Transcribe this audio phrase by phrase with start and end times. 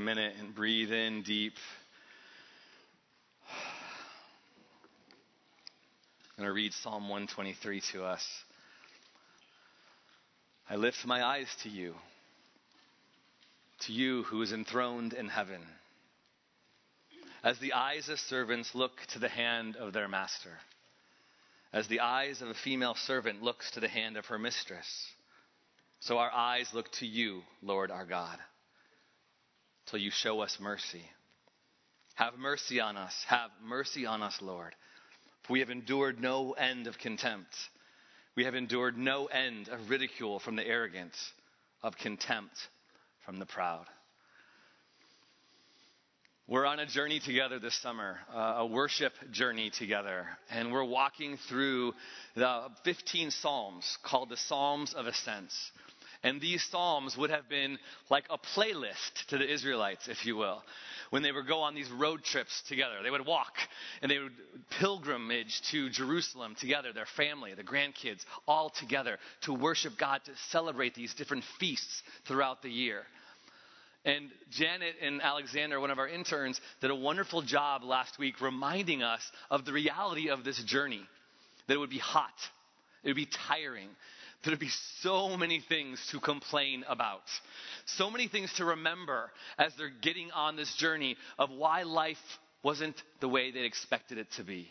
[0.00, 1.52] minute and breathe in deep.
[6.36, 8.26] I'm going to read Psalm 123 to us.
[10.70, 11.94] I lift my eyes to you,
[13.80, 15.60] to you who is enthroned in heaven.
[17.44, 20.58] As the eyes of servants look to the hand of their master,
[21.72, 25.06] as the eyes of a female servant looks to the hand of her mistress,
[26.00, 28.38] so our eyes look to you, Lord our God,
[29.86, 31.04] till you show us mercy.
[32.14, 33.14] Have mercy on us.
[33.28, 34.74] Have mercy on us, Lord.
[35.46, 37.54] For we have endured no end of contempt.
[38.36, 41.14] We have endured no end of ridicule from the arrogant,
[41.82, 42.56] of contempt
[43.24, 43.86] from the proud.
[46.50, 51.38] We're on a journey together this summer, uh, a worship journey together, and we're walking
[51.48, 51.92] through
[52.34, 55.70] the 15 Psalms called the Psalms of Ascents.
[56.22, 57.78] And these Psalms would have been
[58.10, 60.62] like a playlist to the Israelites, if you will,
[61.08, 62.96] when they would go on these road trips together.
[63.02, 63.54] They would walk
[64.02, 64.34] and they would
[64.78, 70.94] pilgrimage to Jerusalem together, their family, the grandkids, all together to worship God, to celebrate
[70.94, 73.02] these different feasts throughout the year.
[74.04, 79.02] And Janet and Alexander, one of our interns, did a wonderful job last week reminding
[79.02, 81.02] us of the reality of this journey.
[81.66, 82.34] That it would be hot,
[83.04, 83.88] it would be tiring,
[84.42, 87.22] There'd be so many things to complain about,
[87.84, 92.16] so many things to remember as they're getting on this journey of why life
[92.62, 94.68] wasn't the way they expected it to be.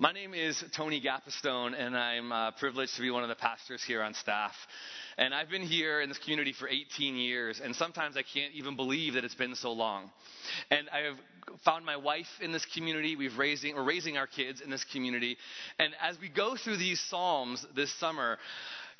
[0.00, 3.80] My name is Tony Gapistone, and I'm uh, privileged to be one of the pastors
[3.84, 4.50] here on staff.
[5.16, 8.74] And I've been here in this community for 18 years, and sometimes I can't even
[8.74, 10.10] believe that it's been so long.
[10.68, 13.14] And I have found my wife in this community.
[13.14, 15.36] We've raising, we're raising our kids in this community.
[15.78, 18.38] And as we go through these Psalms this summer,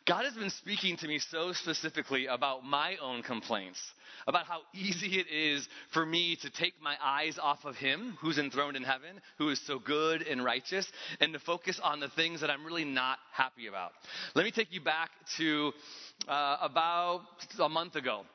[0.07, 3.81] God has been speaking to me so specifically about my own complaints,
[4.27, 8.37] about how easy it is for me to take my eyes off of Him who's
[8.37, 10.87] enthroned in heaven, who is so good and righteous,
[11.21, 13.93] and to focus on the things that I'm really not happy about.
[14.35, 15.09] Let me take you back
[15.39, 15.73] to
[16.29, 17.23] uh, about
[17.59, 18.27] a month ago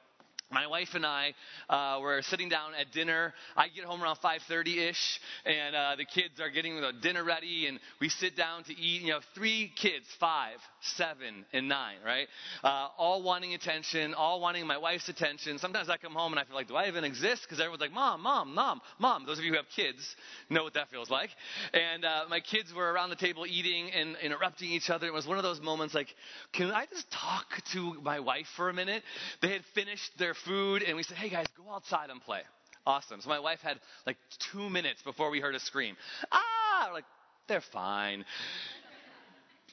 [0.52, 1.34] my wife and I
[1.70, 3.34] uh, were sitting down at dinner.
[3.56, 7.68] I get home around 5:30 ish, and uh, the kids are getting the dinner ready,
[7.68, 9.02] and we sit down to eat.
[9.04, 12.28] You know, three kids, five, seven, and nine, right?
[12.64, 15.60] Uh, all wanting attention, all wanting my wife's attention.
[15.60, 17.44] Sometimes I come home and I feel like, do I even exist?
[17.44, 19.26] Because everyone's like, mom, mom, mom, mom.
[19.26, 20.16] Those of you who have kids
[20.50, 21.30] know what that feels like.
[21.74, 25.08] And uh, my kids were around the table eating and interrupting each other.
[25.08, 26.08] It was one of those moments like,
[26.54, 29.04] can I just talk to my wife for a minute?
[29.42, 32.42] They had finished their food, and we said, hey guys, go outside and play.
[32.86, 33.22] Awesome.
[33.22, 34.18] So my wife had like
[34.52, 35.96] two minutes before we heard a scream.
[36.32, 36.86] Ah!
[36.88, 37.06] We're like,
[37.48, 38.26] they're fine.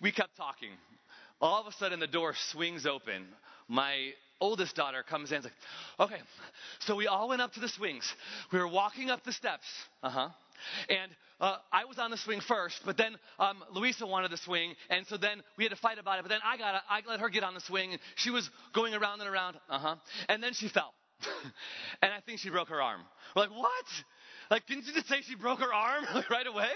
[0.03, 0.71] We kept talking.
[1.41, 3.27] All of a sudden, the door swings open.
[3.69, 5.51] My oldest daughter comes in and is
[5.99, 6.23] like, okay,
[6.81, 8.11] so we all went up to the swings.
[8.53, 9.67] We were walking up the steps.
[10.03, 10.29] Uh huh.
[10.89, 14.75] And uh, I was on the swing first, but then um, Louisa wanted the swing,
[14.89, 16.23] and so then we had to fight about it.
[16.23, 18.95] But then I got, I let her get on the swing, and she was going
[18.95, 19.57] around and around.
[19.69, 19.97] Uh huh.
[20.29, 20.95] And then she fell,
[22.03, 23.03] and I think she broke her arm.
[23.35, 23.85] We're like, what?
[24.51, 26.71] Like, didn't you just say she broke her arm right away?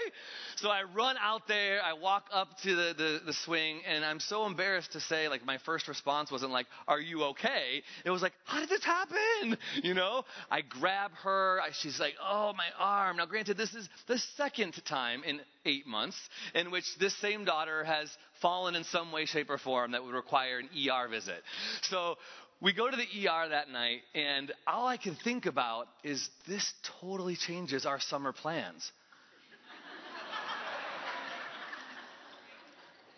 [0.57, 4.19] So I run out there, I walk up to the, the, the, swing, and I'm
[4.19, 7.83] so embarrassed to say, like, my first response wasn't like, Are you okay?
[8.05, 9.57] It was like, How did this happen?
[9.83, 10.23] You know?
[10.49, 13.17] I grab her, I, she's like, Oh, my arm.
[13.17, 16.17] Now, granted, this is the second time in eight months
[16.55, 18.09] in which this same daughter has
[18.41, 21.43] fallen in some way, shape, or form that would require an ER visit.
[21.83, 22.17] So
[22.61, 26.73] we go to the ER that night, and all I can think about is this
[27.01, 28.91] totally changes our summer plans.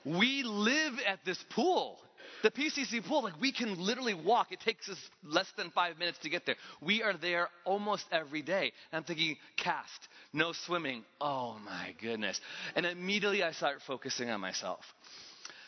[0.05, 1.99] we live at this pool,
[2.41, 3.23] the PCC pool.
[3.23, 4.53] Like, we can literally walk.
[4.53, 6.55] It takes us less than five minutes to get there.
[6.81, 8.71] We are there almost every day.
[8.91, 11.03] And I'm thinking, cast, no swimming.
[11.19, 12.39] Oh my goodness.
[12.75, 14.85] And immediately I start focusing on myself.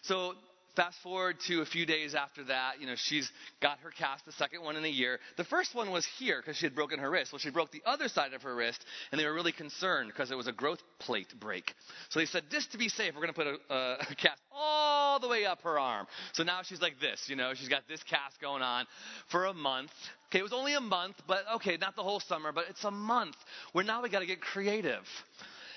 [0.03, 0.35] So
[0.75, 3.31] Fast forward to a few days after that, you know, she's
[3.61, 5.19] got her cast, the second one in a year.
[5.37, 7.31] The first one was here because she had broken her wrist.
[7.31, 10.31] Well, she broke the other side of her wrist, and they were really concerned because
[10.31, 11.73] it was a growth plate break.
[12.09, 13.75] So they said, just to be safe, we're going to put a,
[14.11, 16.07] a cast all the way up her arm.
[16.33, 18.85] So now she's like this, you know, she's got this cast going on
[19.29, 19.91] for a month.
[20.29, 22.91] Okay, it was only a month, but okay, not the whole summer, but it's a
[22.91, 23.37] month
[23.71, 25.03] where now we got to get creative.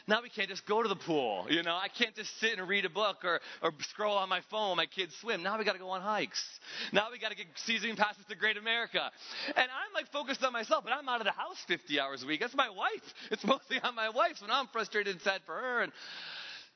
[0.09, 1.47] Now we can't just go to the pool.
[1.51, 4.41] You know, I can't just sit and read a book or, or scroll on my
[4.51, 5.43] phone my kids swim.
[5.43, 6.43] Now we got to go on hikes.
[6.93, 9.11] Now we got to get season passes to Great America.
[9.49, 12.27] And I'm like focused on myself, but I'm out of the house 50 hours a
[12.27, 12.41] week.
[12.41, 13.15] That's my wife.
[13.31, 14.39] It's mostly on my wife.
[14.39, 15.83] So now I'm frustrated and sad for her.
[15.83, 15.93] And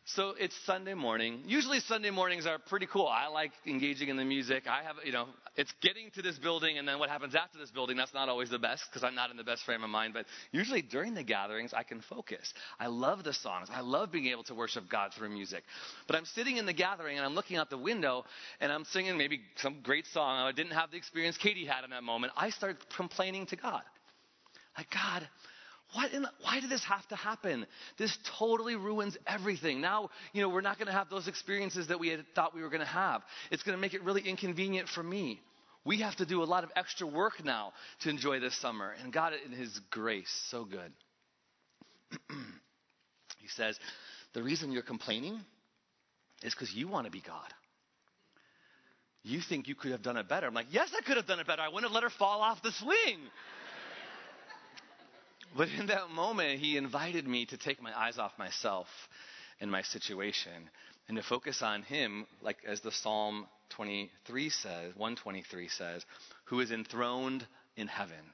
[0.05, 1.44] so it's Sunday morning.
[1.46, 3.06] Usually Sunday mornings are pretty cool.
[3.06, 4.64] I like engaging in the music.
[4.67, 5.26] I have, you know,
[5.56, 8.50] it's getting to this building and then what happens after this building that's not always
[8.50, 11.22] the best because i'm not in the best frame of mind but usually during the
[11.22, 12.52] gatherings i can focus.
[12.78, 13.69] I love the songs.
[13.72, 15.64] I love being able to worship god through music.
[16.06, 18.25] But i'm sitting in the gathering and i'm looking out the window
[18.60, 20.46] and i'm singing maybe some great song.
[20.46, 22.32] I didn't have the experience katie had in that moment.
[22.37, 23.82] I start complaining to god.
[24.76, 25.28] Like god
[25.94, 27.67] what the, why did this have to happen?
[27.99, 29.81] This totally ruins everything.
[29.81, 32.62] Now, you know, we're not going to have those experiences that we had thought we
[32.62, 33.23] were going to have.
[33.50, 35.41] It's going to make it really inconvenient for me.
[35.85, 37.73] We have to do a lot of extra work now
[38.03, 38.94] to enjoy this summer.
[39.03, 40.93] And God, in His grace, so good.
[43.38, 43.79] he says,
[44.35, 45.41] The reason you're complaining
[46.43, 47.53] is because you want to be God.
[49.25, 50.47] You think you could have done it better.
[50.47, 51.62] I'm like, Yes, I could have done it better.
[51.62, 53.19] I wouldn't have let her fall off the swing.
[55.56, 58.87] But in that moment, he invited me to take my eyes off myself
[59.60, 60.70] and my situation
[61.08, 66.04] and to focus on him, like as the Psalm 23 says, 123 says,
[66.44, 67.46] who is enthroned
[67.76, 68.32] in heaven,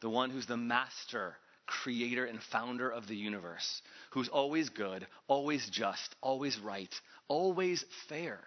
[0.00, 1.34] the one who's the master,
[1.66, 6.94] creator, and founder of the universe, who's always good, always just, always right,
[7.26, 8.38] always fair.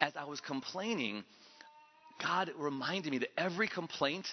[0.00, 1.24] As I was complaining,
[2.22, 4.26] God reminded me that every complaint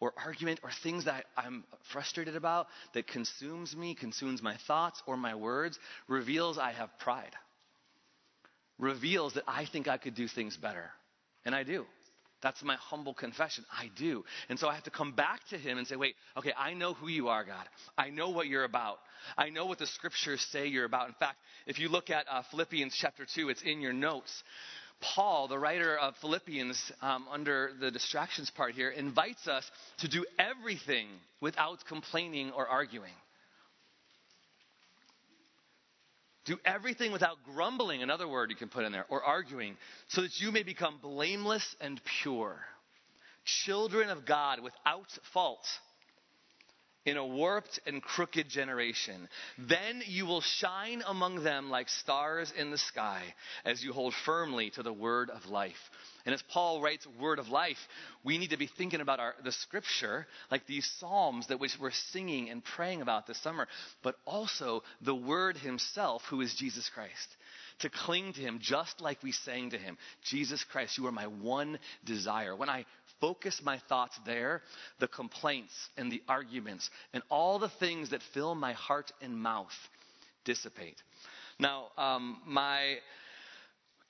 [0.00, 5.16] or argument or things that I'm frustrated about that consumes me, consumes my thoughts or
[5.16, 7.34] my words, reveals I have pride.
[8.78, 10.90] Reveals that I think I could do things better.
[11.44, 11.84] And I do.
[12.40, 13.64] That's my humble confession.
[13.72, 14.24] I do.
[14.48, 16.94] And so I have to come back to him and say, wait, okay, I know
[16.94, 17.66] who you are, God.
[17.96, 18.98] I know what you're about.
[19.36, 21.08] I know what the scriptures say you're about.
[21.08, 24.44] In fact, if you look at uh, Philippians chapter 2, it's in your notes.
[25.00, 29.68] Paul, the writer of Philippians, um, under the distractions part here, invites us
[29.98, 31.08] to do everything
[31.40, 33.12] without complaining or arguing.
[36.46, 39.76] Do everything without grumbling, another word you can put in there, or arguing,
[40.08, 42.58] so that you may become blameless and pure.
[43.44, 45.66] Children of God without fault
[47.04, 49.28] in a warped and crooked generation.
[49.56, 53.22] Then you will shine among them like stars in the sky
[53.64, 55.90] as you hold firmly to the word of life.
[56.26, 57.78] And as Paul writes word of life,
[58.24, 62.50] we need to be thinking about our, the scripture, like these psalms that we're singing
[62.50, 63.66] and praying about this summer,
[64.02, 67.36] but also the word himself, who is Jesus Christ
[67.80, 69.96] to cling to him just like we sang to him.
[70.22, 72.54] Jesus Christ, you are my one desire.
[72.56, 72.84] When I
[73.20, 74.62] focus my thoughts there,
[74.98, 79.76] the complaints and the arguments and all the things that fill my heart and mouth
[80.44, 81.02] dissipate.
[81.58, 82.96] Now, um, my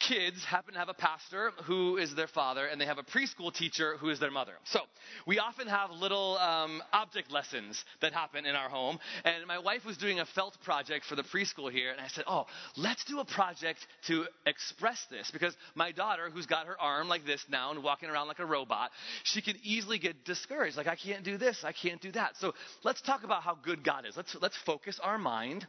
[0.08, 3.52] kids happen to have a pastor who is their father, and they have a preschool
[3.52, 4.52] teacher who is their mother.
[4.64, 4.80] So
[5.26, 8.98] we often have little um, object lessons that happen in our home.
[9.24, 12.24] And my wife was doing a felt project for the preschool here, and I said,
[12.26, 12.46] "Oh,
[12.76, 17.26] let's do a project to express this because my daughter, who's got her arm like
[17.26, 18.90] this now and walking around like a robot,
[19.24, 20.76] she can easily get discouraged.
[20.76, 22.36] Like I can't do this, I can't do that.
[22.38, 24.16] So let's talk about how good God is.
[24.16, 25.66] Let's let's focus our mind."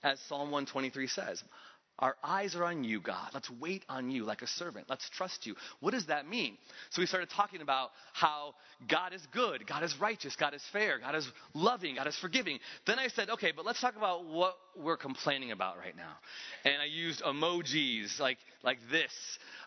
[0.00, 1.42] As Psalm 123 says,
[1.98, 3.30] our eyes are on you, God.
[3.34, 4.86] Let's wait on you like a servant.
[4.88, 5.54] Let's trust you.
[5.80, 6.56] What does that mean?
[6.90, 8.54] So we started talking about how
[8.88, 12.58] God is good, God is righteous, God is fair, God is loving, God is forgiving.
[12.86, 16.12] Then I said, okay, but let's talk about what we're complaining about right now.
[16.64, 19.12] And I used emojis like, like this.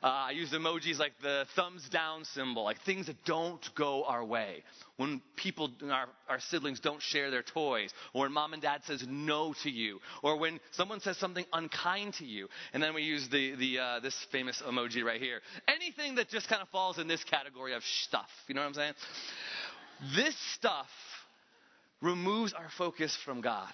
[0.03, 4.25] Uh, I used emojis like the thumbs down symbol, like things that don't go our
[4.25, 4.63] way.
[4.97, 9.05] When people, our, our siblings don't share their toys, or when mom and dad says
[9.07, 12.47] no to you, or when someone says something unkind to you.
[12.73, 15.41] And then we use the, the, uh, this famous emoji right here.
[15.67, 18.29] Anything that just kind of falls in this category of stuff.
[18.47, 18.93] You know what I'm saying?
[20.15, 20.89] This stuff
[22.01, 23.71] removes our focus from God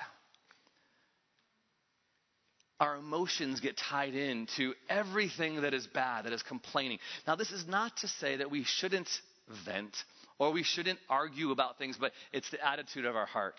[2.80, 7.00] our emotions get tied into everything that is bad, that is complaining.
[7.26, 9.10] Now, this is not to say that we shouldn't
[9.66, 9.96] vent
[10.40, 13.56] or we shouldn't argue about things, but it's the attitude of our heart.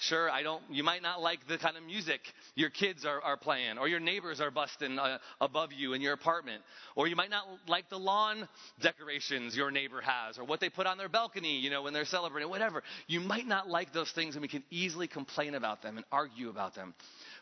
[0.00, 2.20] Sure, I don't, you might not like the kind of music
[2.54, 6.12] your kids are, are playing, or your neighbors are busting uh, above you in your
[6.12, 6.62] apartment,
[6.94, 8.48] or you might not like the lawn
[8.80, 12.04] decorations your neighbor has, or what they put on their balcony, you know, when they're
[12.04, 12.84] celebrating, whatever.
[13.08, 16.48] You might not like those things, and we can easily complain about them and argue
[16.48, 16.94] about them.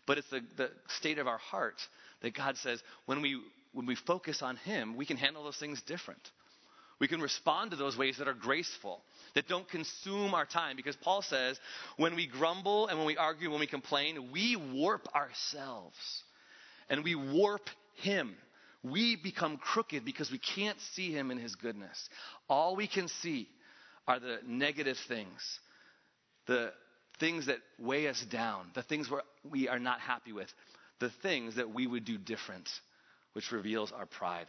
[0.06, 1.76] But it's the, the state of our heart
[2.22, 3.40] that God says when we,
[3.72, 6.20] when we focus on Him, we can handle those things different.
[6.98, 9.02] We can respond to those ways that are graceful,
[9.34, 10.76] that don't consume our time.
[10.76, 11.58] Because Paul says,
[11.98, 15.98] when we grumble and when we argue, when we complain, we warp ourselves
[16.88, 18.34] and we warp Him.
[18.82, 22.08] We become crooked because we can't see Him in His goodness.
[22.48, 23.48] All we can see
[24.08, 25.58] are the negative things,
[26.46, 26.72] the
[27.18, 30.52] things that weigh us down, the things where we are not happy with,
[31.00, 32.68] the things that we would do different,
[33.32, 34.46] which reveals our pride.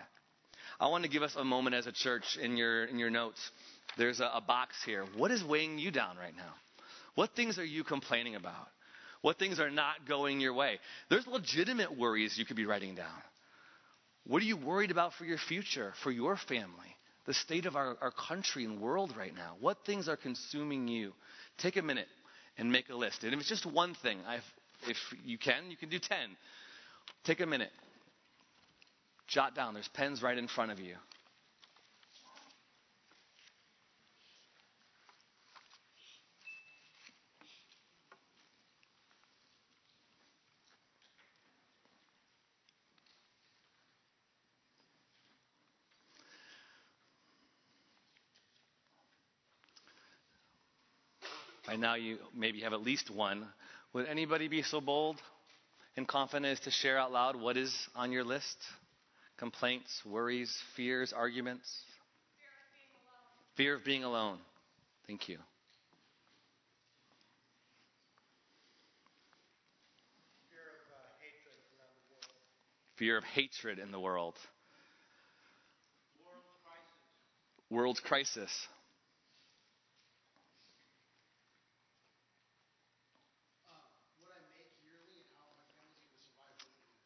[0.80, 3.40] I want to give us a moment as a church in your, in your notes.
[3.98, 5.06] There's a, a box here.
[5.16, 6.54] What is weighing you down right now?
[7.16, 8.68] What things are you complaining about?
[9.22, 10.80] What things are not going your way?
[11.10, 13.08] There's legitimate worries you could be writing down.
[14.26, 16.96] What are you worried about for your future, for your family,
[17.26, 19.56] the state of our, our country and world right now?
[19.60, 21.14] What things are consuming you?
[21.58, 22.08] Take a minute
[22.58, 23.24] and make a list.
[23.24, 24.44] And if it's just one thing, I've,
[24.88, 26.18] if you can, you can do 10.
[27.24, 27.72] Take a minute.
[29.28, 29.74] Jot down.
[29.74, 30.96] There's pens right in front of you.
[51.68, 53.46] By now, you maybe have at least one.
[53.92, 55.18] Would anybody be so bold
[55.98, 58.58] and confident as to share out loud what is on your list?
[59.38, 61.70] Complaints, worries, fears, arguments?
[63.58, 64.38] Fear of being alone.
[65.08, 65.40] Thank you.
[72.96, 74.36] Fear of uh, hatred in the world.
[76.26, 77.70] World crisis.
[77.70, 78.68] World crisis.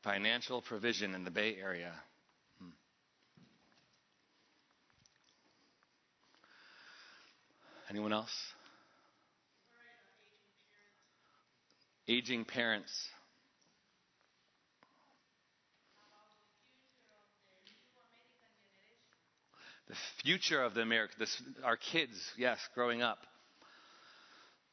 [0.04, 1.94] Financial provision in the Bay Area.
[2.60, 2.70] Hmm.
[7.90, 8.34] Anyone else?
[12.08, 12.92] Aging parents.
[19.88, 23.20] The future of the America, this, our kids, yes, growing up.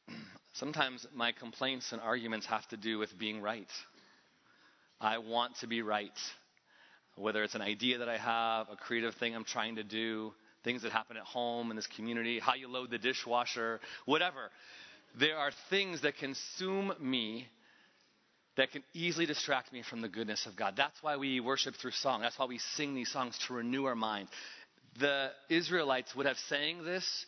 [0.53, 3.69] Sometimes my complaints and arguments have to do with being right.
[5.01, 6.17] I want to be right.
[7.15, 10.81] Whether it's an idea that I have, a creative thing I'm trying to do, things
[10.81, 14.51] that happen at home in this community, how you load the dishwasher, whatever.
[15.19, 17.47] There are things that consume me
[18.57, 20.73] that can easily distract me from the goodness of God.
[20.75, 22.21] That's why we worship through song.
[22.21, 24.27] That's why we sing these songs to renew our mind.
[24.99, 27.25] The Israelites would have sang this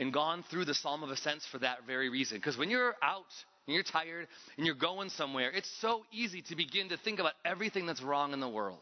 [0.00, 2.38] and gone through the Psalm of Ascents for that very reason.
[2.38, 3.26] Because when you're out
[3.66, 4.26] and you're tired
[4.56, 8.32] and you're going somewhere, it's so easy to begin to think about everything that's wrong
[8.32, 8.80] in the world,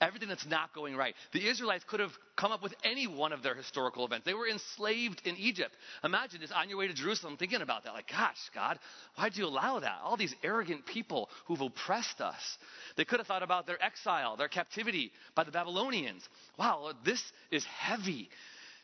[0.00, 1.14] everything that's not going right.
[1.32, 4.26] The Israelites could have come up with any one of their historical events.
[4.26, 5.70] They were enslaved in Egypt.
[6.02, 7.92] Imagine just on your way to Jerusalem thinking about that.
[7.92, 8.80] Like, gosh, God,
[9.14, 10.00] why'd you allow that?
[10.02, 12.58] All these arrogant people who've oppressed us.
[12.96, 16.28] They could have thought about their exile, their captivity by the Babylonians.
[16.58, 17.22] Wow, this
[17.52, 18.28] is heavy.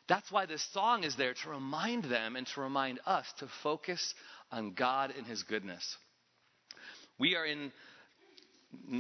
[0.08, 4.14] That's why this song is there to remind them and to remind us to focus
[4.52, 5.96] on God and His goodness.
[7.18, 7.72] We are in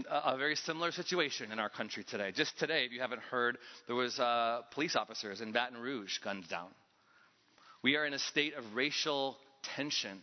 [0.08, 2.32] a very similar situation in our country today.
[2.32, 6.48] Just today, if you haven't heard, there was uh, police officers in Baton Rouge gunned
[6.48, 6.68] down.
[7.82, 9.36] We are in a state of racial
[9.76, 10.20] tension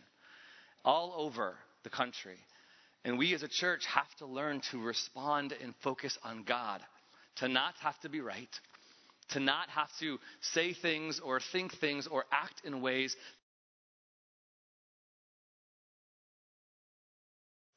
[0.84, 2.38] all over the country.
[3.04, 6.82] And we as a church have to learn to respond and focus on God,
[7.38, 8.50] to not have to be right,
[9.32, 13.16] to not have to say things or think things or act in ways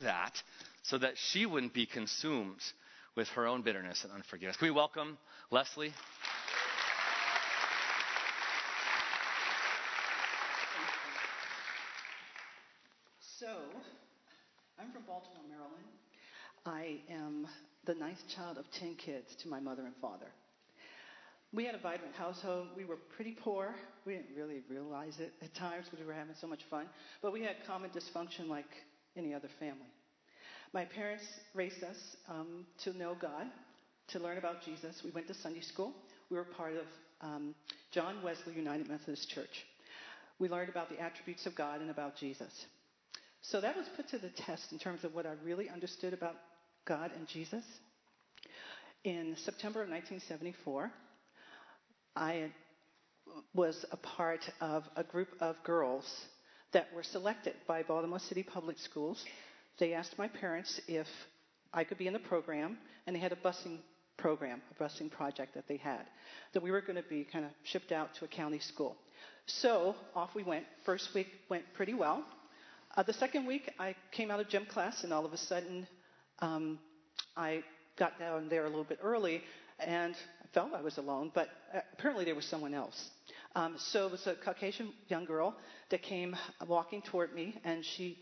[0.00, 0.32] that
[0.82, 2.61] so that she wouldn't be consumed
[3.16, 4.56] with her own bitterness and unforgiveness.
[4.56, 5.16] Can we welcome
[5.50, 5.92] Leslie?
[13.38, 13.56] So,
[14.78, 15.84] I'm from Baltimore, Maryland.
[16.66, 17.46] I am
[17.84, 20.26] the ninth child of 10 kids to my mother and father.
[21.54, 22.66] We had a vibrant household.
[22.76, 23.76] We were pretty poor.
[24.04, 26.87] We didn't really realize it at times because we were having so much fun.
[27.23, 28.66] But we had common dysfunction like
[29.16, 29.87] any other family.
[30.73, 31.23] My parents
[31.54, 33.46] raised us um, to know God,
[34.08, 35.00] to learn about Jesus.
[35.04, 35.92] We went to Sunday school.
[36.28, 36.87] We were part of
[37.20, 37.54] um,
[37.92, 39.64] John Wesley United Methodist Church.
[40.40, 42.66] We learned about the attributes of God and about Jesus.
[43.42, 46.34] So that was put to the test in terms of what I really understood about
[46.84, 47.62] God and Jesus.
[49.04, 50.90] In September of 1974,
[52.16, 52.50] I
[53.54, 56.04] was a part of a group of girls
[56.73, 59.25] that were selected by Baltimore City Public Schools.
[59.78, 61.09] They asked my parents if
[61.73, 63.78] I could be in the program, and they had a busing
[64.16, 66.06] program, a busing project that they had,
[66.52, 68.97] that we were going to be kind of shipped out to a county school.
[69.47, 70.64] So off we went.
[70.85, 72.25] First week went pretty well.
[72.97, 75.88] Uh, the second week, I came out of gym class, and all of a sudden,
[76.38, 76.78] um,
[77.37, 77.64] I
[77.99, 79.42] got down there a little bit early,
[79.80, 80.14] and
[80.54, 83.11] felt I was alone, but uh, apparently there was someone else.
[83.56, 85.54] Um, so it was a Caucasian young girl
[85.90, 88.18] that came walking toward me, and she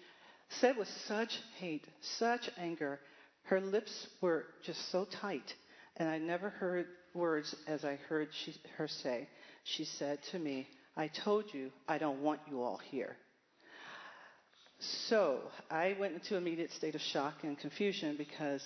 [0.60, 1.86] said with such hate,
[2.18, 2.98] such anger,
[3.44, 5.54] her lips were just so tight,
[5.96, 9.28] and I never heard words as I heard she, her say.
[9.64, 13.16] She said to me, I told you I don't want you all here.
[15.08, 18.62] So I went into immediate state of shock and confusion because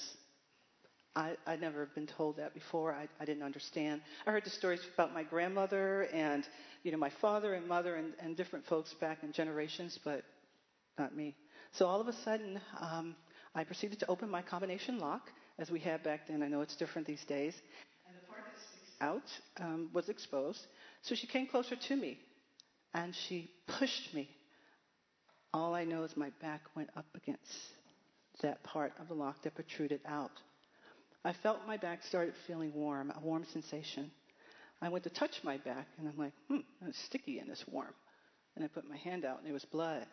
[1.17, 2.93] I, I'd never been told that before.
[2.93, 4.03] I, I didn't understand.
[4.27, 6.47] I heard the stories about my grandmother and,
[6.83, 10.23] you know, my father and mother and, and different folks back in generations, but
[10.99, 11.35] not me.
[11.73, 13.17] So all of a sudden, um,
[13.55, 16.43] I proceeded to open my combination lock, as we had back then.
[16.43, 17.55] I know it's different these days.
[18.07, 20.67] And the part that sticks out um, was exposed.
[21.01, 22.19] So she came closer to me,
[22.93, 24.29] and she pushed me.
[25.55, 27.53] All I know is my back went up against
[28.43, 30.33] that part of the lock that protruded out.
[31.27, 34.13] I felt my back started feeling warm, a warm sensation.
[34.81, 37.93] I went to touch my back, and I'm like, hmm, it's sticky and it's warm.
[38.55, 40.07] And I put my hand out, and it was blood.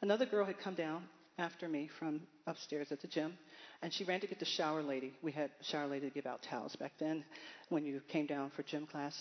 [0.00, 1.02] Another girl had come down
[1.36, 3.34] after me from upstairs at the gym,
[3.82, 5.12] and she ran to get the shower lady.
[5.20, 7.24] We had shower lady to give out towels back then
[7.68, 9.14] when you came down for gym class.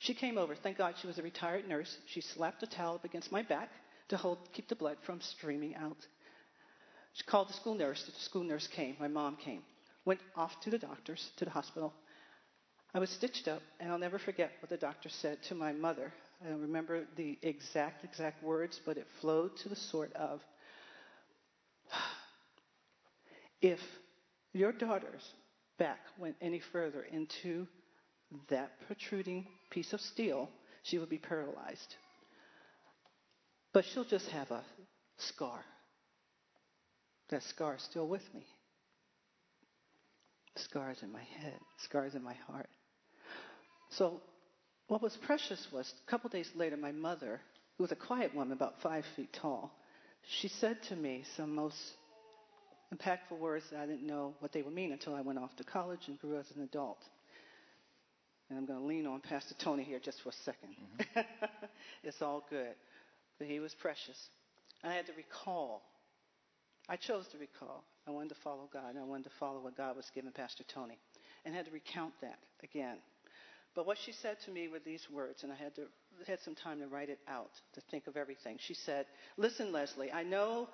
[0.00, 0.54] She came over.
[0.54, 1.96] Thank God she was a retired nurse.
[2.08, 3.70] She slapped a towel up against my back
[4.10, 5.96] to hold, keep the blood from streaming out.
[7.14, 8.04] She called the school nurse.
[8.04, 8.96] The school nurse came.
[9.00, 9.62] My mom came.
[10.08, 11.92] Went off to the doctors, to the hospital.
[12.94, 16.10] I was stitched up, and I'll never forget what the doctor said to my mother.
[16.42, 20.40] I don't remember the exact, exact words, but it flowed to the sort of
[23.60, 23.80] if
[24.54, 25.30] your daughter's
[25.78, 27.66] back went any further into
[28.48, 30.48] that protruding piece of steel,
[30.84, 31.96] she would be paralyzed.
[33.74, 34.64] But she'll just have a
[35.18, 35.62] scar.
[37.28, 38.46] That scar is still with me.
[40.64, 42.68] Scars in my head, scars in my heart.
[43.90, 44.20] So
[44.88, 47.40] what was precious was a couple days later, my mother,
[47.76, 49.72] who was a quiet woman, about five feet tall,
[50.40, 51.76] she said to me some most
[52.94, 55.64] impactful words that I didn't know what they would mean until I went off to
[55.64, 56.98] college and grew as an adult.
[58.48, 61.20] And I'm going to lean on Pastor Tony here just for a 2nd mm-hmm.
[62.02, 62.74] it's all good.
[63.38, 64.18] But he was precious.
[64.82, 65.82] I had to recall.
[66.88, 67.84] I chose to recall.
[68.08, 70.98] I wanted to follow God, I wanted to follow what God was giving Pastor Tony.
[71.44, 72.96] And had to recount that again.
[73.74, 75.82] But what she said to me were these words, and I had to
[76.26, 78.56] had some time to write it out, to think of everything.
[78.58, 80.68] She said, Listen, Leslie, I know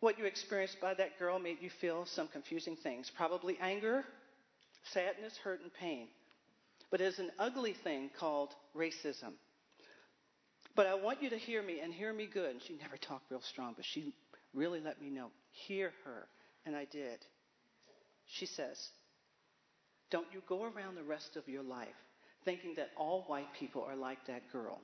[0.00, 4.04] what you experienced by that girl made you feel some confusing things, probably anger,
[4.92, 6.08] sadness, hurt, and pain.
[6.90, 9.32] But it is an ugly thing called racism.
[10.76, 12.50] But I want you to hear me and hear me good.
[12.50, 14.14] And she never talked real strong, but she
[14.54, 15.30] really let me know.
[15.50, 16.28] Hear her.
[16.66, 17.24] And I did.
[18.26, 18.88] She says,
[20.10, 21.88] Don't you go around the rest of your life
[22.44, 24.80] thinking that all white people are like that girl.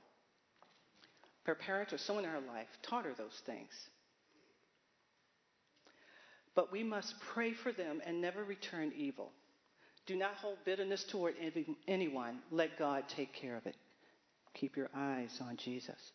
[1.43, 3.71] Her parents or someone in her life taught her those things.
[6.55, 9.31] But we must pray for them and never return evil.
[10.05, 11.35] Do not hold bitterness toward
[11.87, 12.39] anyone.
[12.51, 13.75] Let God take care of it.
[14.53, 16.11] Keep your eyes on Jesus.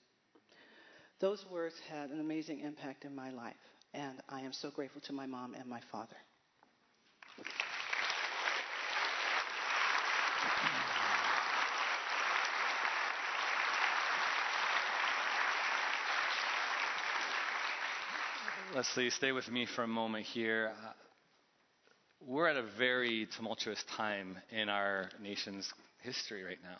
[1.20, 3.56] Those words had an amazing impact in my life,
[3.98, 6.16] and I am so grateful to my mom and my father.
[18.74, 20.72] Leslie, stay with me for a moment here.
[20.78, 20.92] Uh,
[22.20, 26.76] we're at a very tumultuous time in our nation's history right now.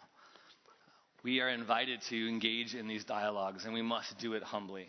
[1.25, 4.89] We are invited to engage in these dialogues, and we must do it humbly.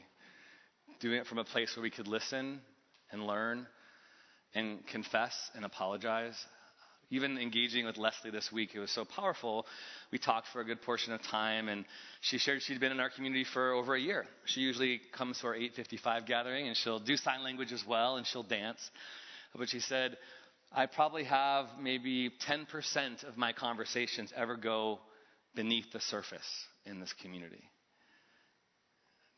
[0.99, 2.61] Doing it from a place where we could listen
[3.11, 3.67] and learn
[4.53, 6.35] and confess and apologize
[7.11, 9.65] even engaging with Leslie this week, it was so powerful.
[10.11, 11.85] We talked for a good portion of time, and
[12.21, 14.25] she shared she'd been in our community for over a year.
[14.45, 18.27] She usually comes to our 855 gathering, and she'll do sign language as well, and
[18.27, 18.91] she'll dance.
[19.57, 20.17] But she said,
[20.71, 24.99] I probably have maybe 10% of my conversations ever go
[25.55, 26.47] beneath the surface
[26.85, 27.63] in this community.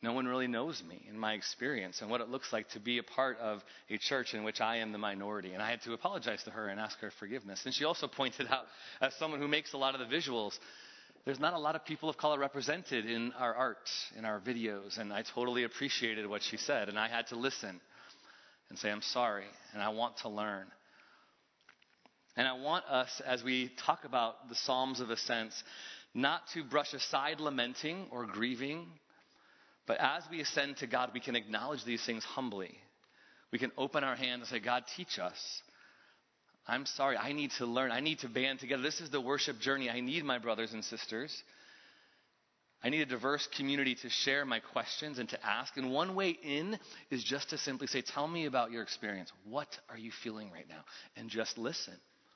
[0.03, 2.97] No one really knows me in my experience and what it looks like to be
[2.97, 5.53] a part of a church in which I am the minority.
[5.53, 7.61] And I had to apologize to her and ask her forgiveness.
[7.65, 8.65] And she also pointed out,
[8.99, 10.57] as someone who makes a lot of the visuals,
[11.23, 14.97] there's not a lot of people of color represented in our art, in our videos.
[14.97, 16.89] And I totally appreciated what she said.
[16.89, 17.79] And I had to listen
[18.69, 20.65] and say, I'm sorry, and I want to learn.
[22.37, 25.61] And I want us, as we talk about the Psalms of Ascents,
[26.15, 28.87] not to brush aside lamenting or grieving
[29.87, 32.77] but as we ascend to God, we can acknowledge these things humbly.
[33.51, 35.61] We can open our hands and say, God, teach us.
[36.67, 37.17] I'm sorry.
[37.17, 37.91] I need to learn.
[37.91, 38.83] I need to band together.
[38.83, 39.89] This is the worship journey.
[39.89, 41.43] I need my brothers and sisters.
[42.83, 45.75] I need a diverse community to share my questions and to ask.
[45.77, 49.31] And one way in is just to simply say, Tell me about your experience.
[49.47, 50.83] What are you feeling right now?
[51.15, 51.93] And just listen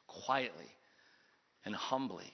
[0.07, 0.67] quietly
[1.63, 2.31] and humbly.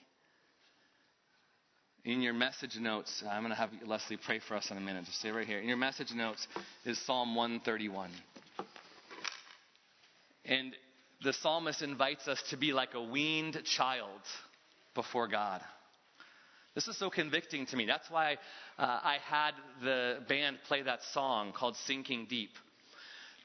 [2.04, 5.06] In your message notes, I'm going to have Leslie pray for us in a minute.
[5.06, 5.60] Just stay right here.
[5.60, 6.48] In your message notes
[6.84, 8.10] is Psalm 131.
[10.46, 10.74] And
[11.24, 14.20] the psalmist invites us to be like a weaned child
[14.96, 15.62] before God.
[16.74, 17.86] This is so convicting to me.
[17.86, 18.38] That's why
[18.80, 19.52] uh, I had
[19.84, 22.52] the band play that song called Sinking Deep.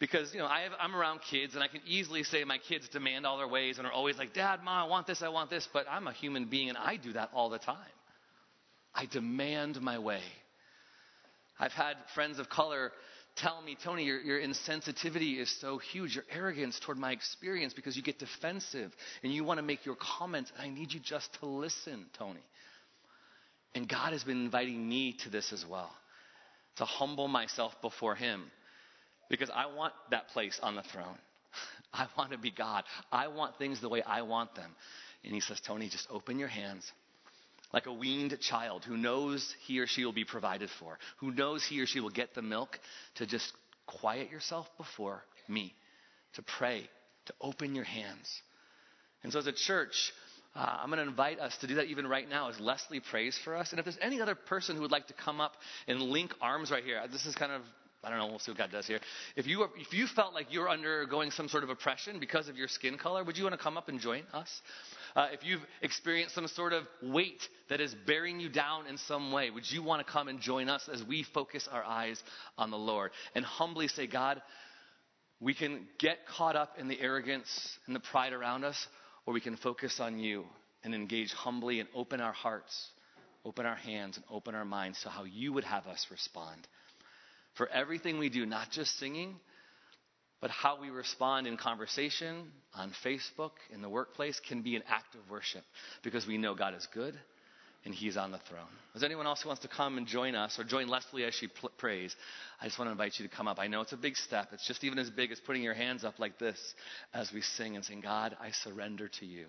[0.00, 3.26] Because, you know, I am around kids and I can easily say my kids demand
[3.26, 5.68] all their ways and are always like, Dad, Mom, I want this, I want this.
[5.70, 7.76] But I'm a human being and I do that all the time.
[8.96, 10.22] I demand my way.
[11.60, 12.92] I've had friends of color
[13.36, 17.96] tell me, Tony, your, your insensitivity is so huge, your arrogance toward my experience because
[17.96, 18.90] you get defensive
[19.22, 20.50] and you want to make your comments.
[20.56, 22.40] And I need you just to listen, Tony.
[23.74, 25.90] And God has been inviting me to this as well,
[26.76, 28.44] to humble myself before Him
[29.28, 31.18] because I want that place on the throne.
[31.92, 32.84] I want to be God.
[33.12, 34.70] I want things the way I want them.
[35.24, 36.90] And He says, Tony, just open your hands
[37.72, 41.64] like a weaned child who knows he or she will be provided for, who knows
[41.64, 42.78] he or she will get the milk,
[43.16, 43.52] to just
[43.86, 45.74] quiet yourself before me,
[46.34, 46.88] to pray,
[47.26, 48.42] to open your hands.
[49.22, 50.12] And so, as a church,
[50.54, 53.38] uh, I'm going to invite us to do that even right now as Leslie prays
[53.44, 53.72] for us.
[53.72, 55.52] And if there's any other person who would like to come up
[55.86, 57.62] and link arms right here, this is kind of
[58.06, 58.28] I don't know.
[58.28, 59.00] We'll see what God does here.
[59.34, 62.68] If you, if you felt like you're undergoing some sort of oppression because of your
[62.68, 64.62] skin color, would you want to come up and join us?
[65.16, 69.32] Uh, if you've experienced some sort of weight that is bearing you down in some
[69.32, 72.22] way, would you want to come and join us as we focus our eyes
[72.56, 74.40] on the Lord and humbly say, God,
[75.40, 78.86] we can get caught up in the arrogance and the pride around us,
[79.26, 80.44] or we can focus on you
[80.84, 82.90] and engage humbly and open our hearts,
[83.44, 86.68] open our hands, and open our minds to how you would have us respond.
[87.56, 89.36] For everything we do, not just singing,
[90.40, 95.14] but how we respond in conversation, on Facebook, in the workplace, can be an act
[95.14, 95.64] of worship
[96.02, 97.18] because we know God is good
[97.86, 98.66] and He's on the throne.
[98.94, 101.46] Is anyone else who wants to come and join us or join Leslie as she
[101.46, 102.14] pl- prays?
[102.60, 103.58] I just want to invite you to come up.
[103.58, 104.48] I know it's a big step.
[104.52, 106.58] It's just even as big as putting your hands up like this
[107.14, 109.46] as we sing and saying, God, I surrender to you.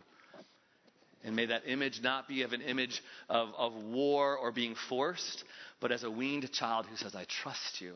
[1.24, 5.44] And may that image not be of an image of, of war or being forced,
[5.80, 7.96] but as a weaned child who says, I trust you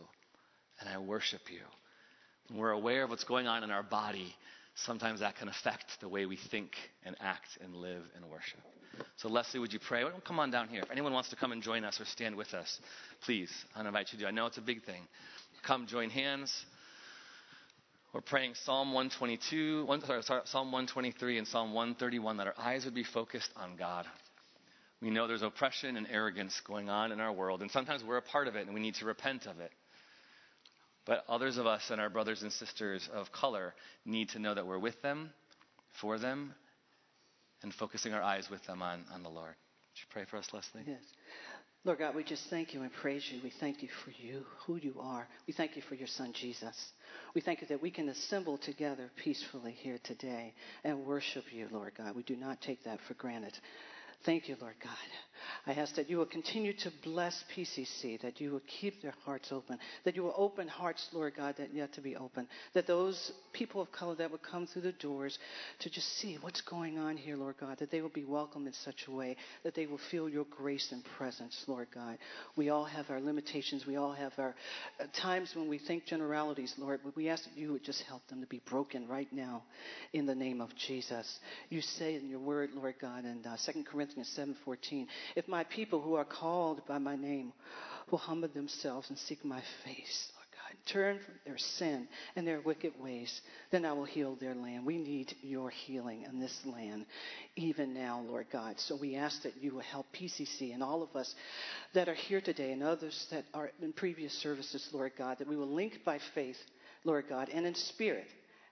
[0.79, 1.61] and I worship you
[2.51, 4.35] and we're aware of what's going on in our body,
[4.75, 6.73] sometimes that can affect the way we think
[7.05, 8.59] and act and live and worship.
[9.15, 10.03] So, Leslie, would you pray?
[10.25, 10.81] Come on down here.
[10.81, 12.79] If anyone wants to come and join us or stand with us,
[13.23, 14.27] please, I invite you to.
[14.27, 15.01] I know it's a big thing.
[15.63, 16.65] Come join hands.
[18.13, 22.93] We're praying Psalm 122, one, sorry, Psalm 123 and Psalm 131 that our eyes would
[22.93, 24.05] be focused on God.
[25.01, 28.21] We know there's oppression and arrogance going on in our world, and sometimes we're a
[28.21, 29.71] part of it and we need to repent of it.
[31.05, 33.73] But others of us and our brothers and sisters of color
[34.05, 35.29] need to know that we're with them,
[36.01, 36.53] for them,
[37.63, 39.55] and focusing our eyes with them on, on the Lord.
[39.55, 40.83] Would you pray for us, Leslie?
[40.85, 40.99] Yes.
[41.83, 43.39] Lord God, we just thank you and praise you.
[43.43, 45.27] We thank you for you, who you are.
[45.47, 46.75] We thank you for your son, Jesus.
[47.33, 51.93] We thank you that we can assemble together peacefully here today and worship you, Lord
[51.97, 52.15] God.
[52.15, 53.57] We do not take that for granted.
[54.25, 54.91] Thank you, Lord God.
[55.65, 59.51] I ask that you will continue to bless PCC, that you will keep their hearts
[59.51, 63.31] open, that you will open hearts, Lord God, that yet to be open, that those
[63.53, 65.37] people of color that would come through the doors
[65.79, 68.73] to just see what's going on here, Lord God, that they will be welcomed in
[68.73, 72.17] such a way that they will feel your grace and presence, Lord God.
[72.55, 73.85] We all have our limitations.
[73.85, 74.55] We all have our
[74.99, 78.25] uh, times when we think generalities, Lord, but we ask that you would just help
[78.27, 79.63] them to be broken right now
[80.13, 81.39] in the name of Jesus.
[81.69, 86.01] You say in your word, Lord God, in uh, 2 Corinthians 7.14, if my people
[86.01, 87.53] who are called by my name
[88.09, 92.59] will humble themselves and seek my face, Lord God, turn from their sin and their
[92.59, 94.85] wicked ways, then I will heal their land.
[94.85, 97.05] We need your healing in this land,
[97.55, 98.79] even now, Lord God.
[98.79, 101.33] So we ask that you will help PCC and all of us
[101.93, 105.55] that are here today and others that are in previous services, Lord God, that we
[105.55, 106.57] will link by faith,
[107.05, 108.27] Lord God, and in spirit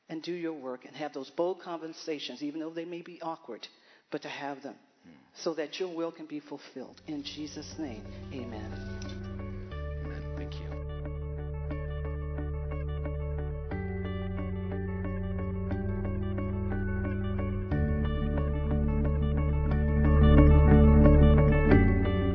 [0.10, 3.66] and do your work and have those bold conversations, even though they may be awkward,
[4.12, 5.12] but to have them Hmm.
[5.36, 7.02] so that your will can be fulfilled.
[7.08, 8.72] In Jesus' name, amen.
[10.06, 10.24] Amen.
[10.38, 11.80] Thank you.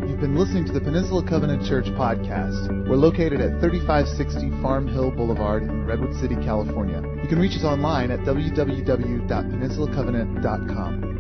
[0.09, 2.69] You've been listening to the Peninsula Covenant Church podcast.
[2.89, 7.03] We're located at 3560 Farm Hill Boulevard in Redwood City, California.
[7.23, 11.14] You can reach us online at www.peninsulacovenant.com.